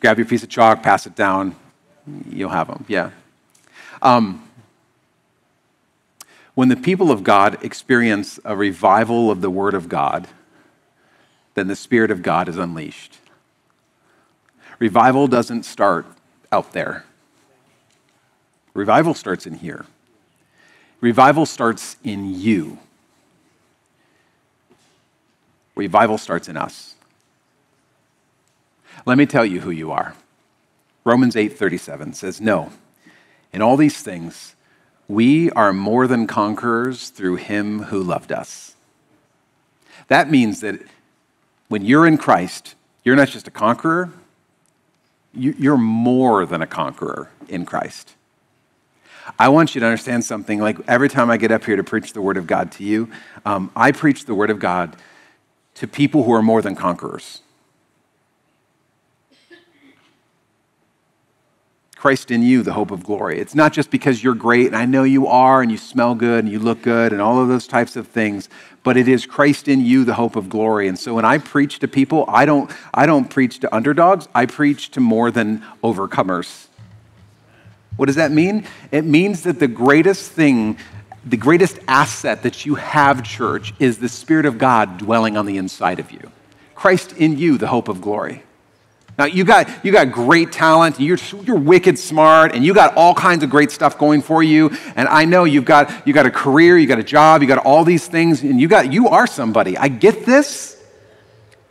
[0.00, 1.56] grab your piece of chalk, pass it down.
[2.28, 2.84] You'll have them.
[2.88, 3.10] Yeah.
[4.00, 4.48] Um,
[6.54, 10.28] when the people of God experience a revival of the Word of God,
[11.54, 13.18] then the Spirit of God is unleashed.
[14.78, 16.06] Revival doesn't start
[16.50, 17.04] out there,
[18.74, 19.86] revival starts in here.
[21.00, 22.78] Revival starts in you.
[25.74, 26.94] Revival starts in us.
[29.04, 30.14] Let me tell you who you are.
[31.04, 32.70] Romans 8:37 says, "No.
[33.52, 34.54] In all these things
[35.12, 38.74] we are more than conquerors through him who loved us.
[40.08, 40.80] That means that
[41.68, 44.10] when you're in Christ, you're not just a conqueror,
[45.34, 48.14] you're more than a conqueror in Christ.
[49.38, 50.60] I want you to understand something.
[50.60, 53.10] Like every time I get up here to preach the Word of God to you,
[53.44, 54.96] um, I preach the Word of God
[55.74, 57.42] to people who are more than conquerors.
[62.02, 63.38] Christ in you, the hope of glory.
[63.38, 66.42] It's not just because you're great, and I know you are, and you smell good,
[66.42, 68.48] and you look good, and all of those types of things,
[68.82, 70.88] but it is Christ in you, the hope of glory.
[70.88, 74.46] And so when I preach to people, I don't, I don't preach to underdogs, I
[74.46, 76.66] preach to more than overcomers.
[77.96, 78.66] What does that mean?
[78.90, 80.78] It means that the greatest thing,
[81.24, 85.56] the greatest asset that you have, church, is the Spirit of God dwelling on the
[85.56, 86.32] inside of you.
[86.74, 88.42] Christ in you, the hope of glory.
[89.18, 93.14] Now, you got, you got great talent, you're, you're wicked smart, and you got all
[93.14, 94.70] kinds of great stuff going for you.
[94.96, 97.58] And I know you've got, you got a career, you got a job, you got
[97.58, 99.76] all these things, and you, got, you are somebody.
[99.76, 100.82] I get this.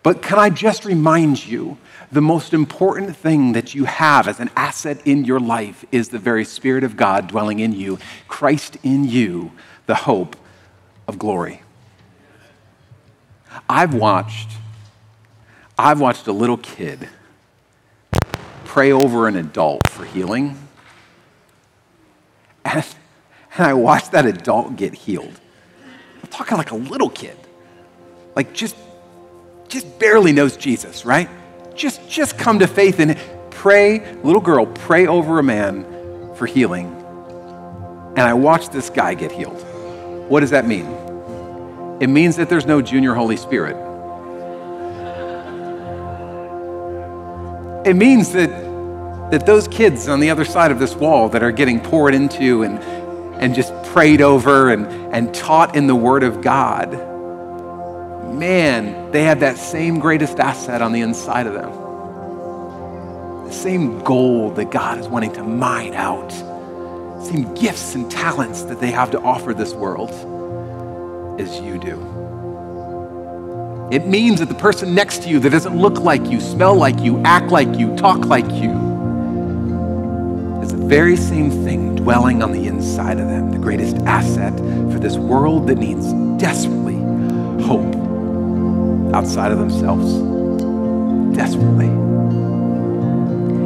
[0.03, 1.77] But can I just remind you
[2.11, 6.19] the most important thing that you have as an asset in your life is the
[6.19, 9.51] very Spirit of God dwelling in you, Christ in you,
[9.87, 10.35] the hope
[11.07, 11.61] of glory.
[13.67, 14.49] I've watched,
[15.77, 17.09] I've watched a little kid
[18.71, 20.57] pray over an adult for healing.
[22.63, 22.85] And,
[23.57, 25.41] and I watched that adult get healed.
[26.23, 27.35] I'm talking like a little kid,
[28.33, 28.77] like just,
[29.67, 31.29] just barely knows Jesus, right?
[31.75, 33.17] Just, just come to faith and
[33.49, 35.83] pray, little girl, pray over a man
[36.35, 36.87] for healing.
[38.15, 39.61] And I watched this guy get healed.
[40.29, 40.85] What does that mean?
[41.99, 43.90] It means that there's no junior Holy Spirit.
[47.83, 48.49] It means that,
[49.31, 52.61] that those kids on the other side of this wall that are getting poured into
[52.61, 52.77] and,
[53.41, 56.91] and just prayed over and, and taught in the Word of God,
[58.35, 61.71] man, they have that same greatest asset on the inside of them.
[63.45, 66.31] The same gold that God is wanting to mine out,
[67.25, 70.11] same gifts and talents that they have to offer this world
[71.41, 72.30] as you do.
[73.91, 77.01] It means that the person next to you that doesn't look like you, smell like
[77.01, 78.71] you, act like you, talk like you,
[80.63, 84.57] is the very same thing dwelling on the inside of them, the greatest asset
[84.93, 86.95] for this world that needs desperately
[87.65, 87.93] hope
[89.13, 90.13] outside of themselves.
[91.35, 91.87] Desperately.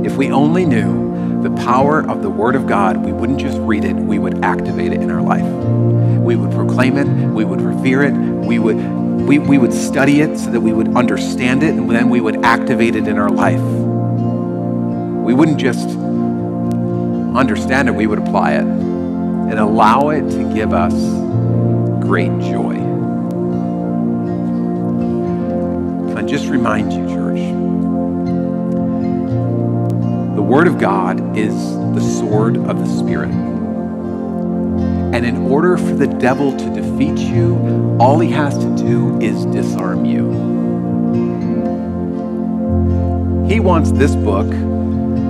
[0.07, 3.85] If we only knew the power of the Word of God, we wouldn't just read
[3.85, 5.45] it, we would activate it in our life.
[5.45, 10.37] We would proclaim it, we would revere it, we would we, we would study it
[10.37, 13.59] so that we would understand it, and then we would activate it in our life.
[13.59, 15.89] We wouldn't just
[17.35, 20.93] understand it, we would apply it and allow it to give us
[22.03, 22.75] great joy.
[26.05, 27.39] Can I just remind you, church?
[30.35, 31.53] The Word of God is
[31.95, 33.31] the sword of the Spirit.
[35.15, 37.55] And in order for the devil to defeat you,
[37.99, 40.31] all he has to do is disarm you.
[43.47, 44.47] He wants this book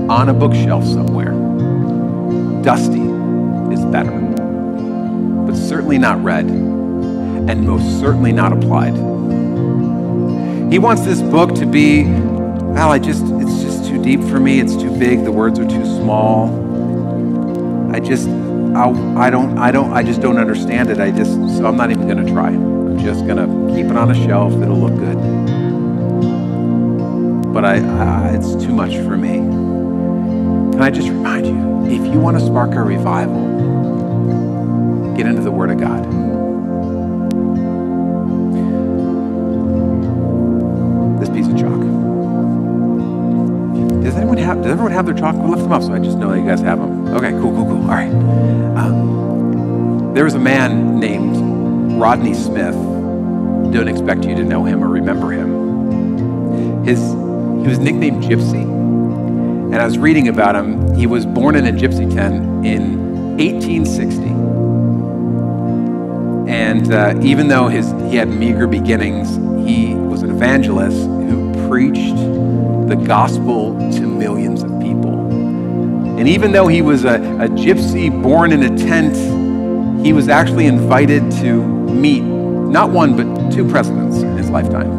[0.10, 1.34] on a bookshelf somewhere.
[2.64, 3.02] Dusty
[3.74, 4.20] is better,
[5.46, 8.96] but certainly not read, and most certainly not applied.
[10.72, 14.60] He wants this book to be, well, I just, it's just too deep for me.
[14.60, 15.24] It's too big.
[15.24, 16.50] The words are too small.
[17.94, 18.28] I just,
[18.76, 21.00] I'll, I don't, I don't, I just don't understand it.
[21.00, 22.50] I just, so I'm not even going to try.
[22.50, 24.52] I'm just going to keep it on a shelf.
[24.62, 25.18] It'll look good.
[27.54, 29.38] But I, I, it's too much for me.
[30.74, 33.46] Can I just remind you, if you want to spark a revival,
[35.16, 36.04] get into the Word of God.
[41.22, 41.80] This piece of chalk.
[44.04, 44.58] Does anyone have?
[44.62, 45.36] Does everyone have their chalk?
[45.36, 46.95] We'll lift them up so I just know that you guys have them.
[47.14, 47.82] Okay, cool, cool, cool.
[47.82, 48.12] All right.
[48.78, 51.38] Um, there was a man named
[52.00, 52.76] Rodney Smith.
[53.74, 56.84] Don't expect you to know him or remember him.
[56.84, 58.64] His, he was nicknamed Gypsy.
[58.64, 60.94] And I was reading about him.
[60.96, 64.22] He was born in a gypsy tent in 1860.
[66.50, 69.36] And uh, even though his, he had meager beginnings,
[69.68, 72.16] he was an evangelist who preached
[72.88, 74.55] the gospel to millions
[76.18, 79.16] and even though he was a, a gypsy born in a tent,
[80.06, 84.92] he was actually invited to meet not one, but two presidents in his lifetime.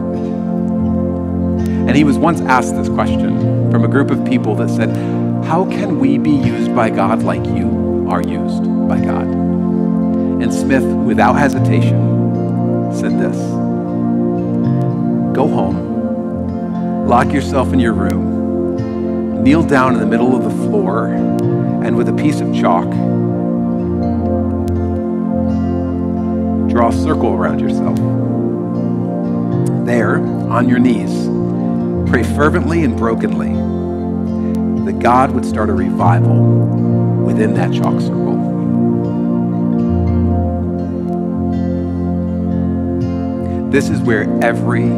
[1.88, 4.90] And he was once asked this question from a group of people that said,
[5.44, 9.26] How can we be used by God like you are used by God?
[10.42, 13.36] And Smith, without hesitation, said this
[15.34, 18.35] Go home, lock yourself in your room,
[19.42, 22.90] kneel down in the middle of the floor and with a piece of chalk,
[26.68, 27.96] draw a circle around yourself.
[29.86, 30.18] There,
[30.50, 31.28] on your knees,
[32.10, 33.52] pray fervently and brokenly
[34.84, 36.42] that God would start a revival
[37.24, 38.26] within that chalk circle.
[43.70, 44.88] This is where every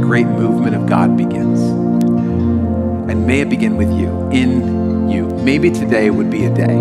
[0.00, 1.60] great movement of God begins.
[3.26, 5.26] May it begin with you, in you.
[5.26, 6.76] Maybe today would be a day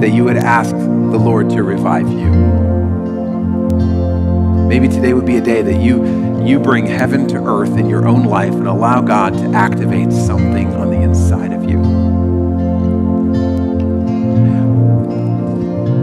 [0.00, 2.28] that you would ask the Lord to revive you.
[4.68, 8.06] Maybe today would be a day that you, you bring heaven to earth in your
[8.06, 11.78] own life and allow God to activate something on the inside of you.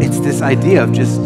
[0.01, 1.22] It's this idea of just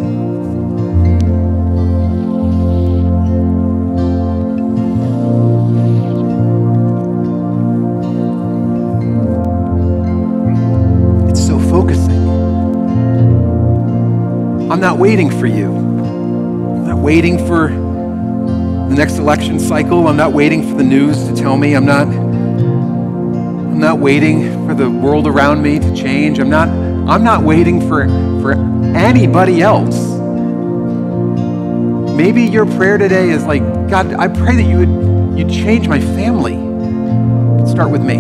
[15.00, 15.72] waiting for you.
[15.72, 20.10] I'm not waiting for the next election cycle.
[20.10, 21.74] I'm not waiting for the news to tell me.
[21.74, 26.38] I'm not I'm not waiting for the world around me to change.
[26.38, 28.08] I'm not I'm not waiting for
[28.42, 28.52] for
[28.94, 29.98] anybody else.
[32.18, 36.02] Maybe your prayer today is like, God, I pray that you would you'd change my
[36.02, 36.58] family.
[37.72, 38.18] Start with me.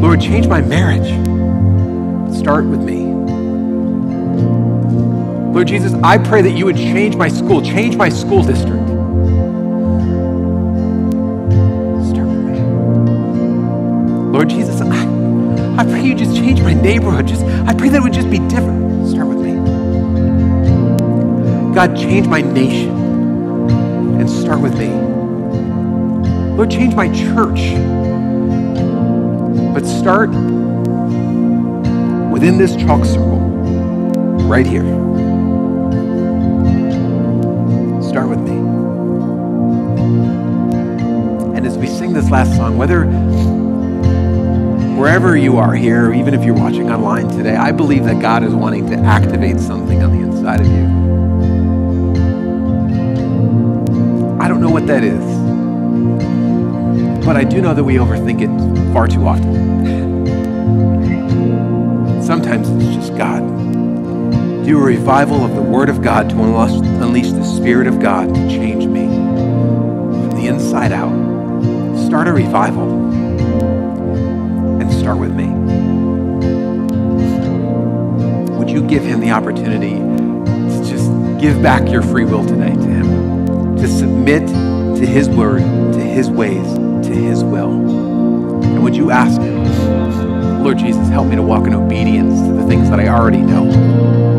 [0.00, 1.08] Lord, change my marriage.
[2.38, 2.99] Start with me.
[5.52, 8.86] Lord Jesus, I pray that you would change my school, change my school district.
[12.08, 12.60] Start with me.
[14.30, 15.06] Lord Jesus, I,
[15.76, 17.26] I pray you just change my neighborhood.
[17.26, 19.08] Just I pray that it would just be different.
[19.08, 19.56] Start with me.
[21.74, 22.96] God, change my nation
[24.20, 24.88] and start with me.
[26.56, 27.74] Lord, change my church.
[29.74, 30.30] But start
[32.30, 33.40] within this chalk circle,
[34.46, 35.09] right here.
[41.90, 43.04] Sing this last song, whether
[45.00, 48.54] wherever you are here, even if you're watching online today, I believe that God is
[48.54, 50.84] wanting to activate something on the inside of you.
[54.40, 55.24] I don't know what that is,
[57.24, 58.50] but I do know that we overthink it
[58.92, 59.70] far too often.
[62.22, 63.40] Sometimes it's just God.
[64.64, 68.48] Do a revival of the Word of God to unleash the Spirit of God to
[68.48, 71.19] change me from the inside out.
[72.10, 73.12] Start a revival
[74.80, 75.46] and start with me.
[78.56, 81.08] Would you give Him the opportunity to just
[81.40, 83.76] give back your free will today to Him?
[83.76, 87.70] To submit to His Word, to His ways, to His will.
[87.70, 92.66] And would you ask Him, Lord Jesus, help me to walk in obedience to the
[92.66, 94.29] things that I already know?